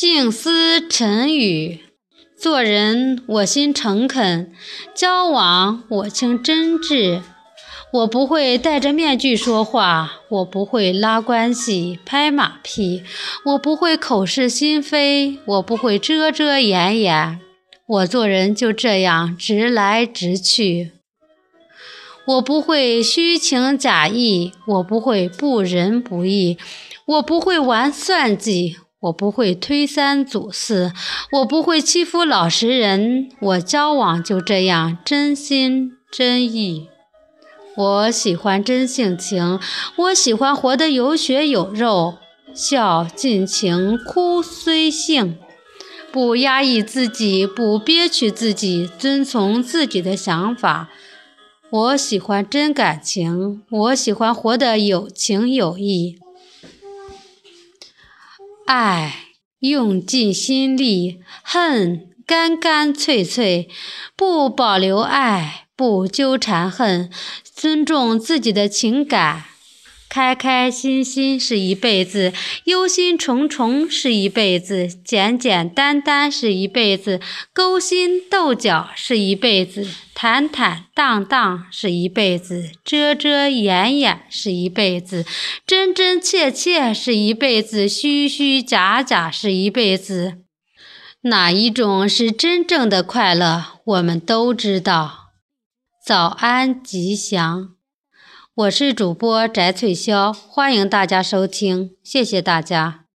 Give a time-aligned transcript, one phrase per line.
[0.00, 1.80] 静思沉语，
[2.34, 4.50] 做人我心诚恳，
[4.94, 7.20] 交往我情真挚。
[7.92, 13.02] 我不会戴着面具说话，我不会拉关系、拍马屁，
[13.44, 17.38] 我不会口是心非，我不会遮遮掩掩。
[17.86, 20.92] 我做人就这样直来直去。
[22.26, 26.56] 我不会虚情假意，我不会不仁不义，
[27.04, 30.92] 我不会玩算计，我不会推三阻四，
[31.32, 33.30] 我不会欺负老实人。
[33.40, 36.88] 我交往就这样真心真意。
[37.76, 39.58] 我喜欢真性情，
[39.96, 42.18] 我喜欢活得有血有肉，
[42.52, 45.38] 笑尽情，哭随性，
[46.12, 50.90] 不压抑自己，不憋屈自己，遵从自己的想法。
[51.70, 56.18] 我喜欢真感情，我喜欢活得有情有义，
[58.72, 59.26] 爱
[59.58, 63.68] 用尽心力，恨干干脆脆，
[64.14, 67.10] 不保留爱，不纠缠恨，
[67.42, 69.49] 尊重自己的情感。
[70.10, 72.32] 开开心心是一辈子，
[72.64, 77.20] 忧心忡忡是一辈子，简简单单是一辈子，
[77.54, 85.24] 勾心斗角是一辈子，坦坦荡荡是一辈子，遮遮掩掩是一辈子，
[85.64, 90.38] 真真切切是一辈子，虚虚假假是一辈子。
[91.22, 93.80] 哪一种是真正的快乐？
[93.84, 95.30] 我们都知道。
[96.04, 97.79] 早安，吉祥。
[98.60, 102.99] 我是主播翟翠霄，欢迎大家收听，谢谢大家。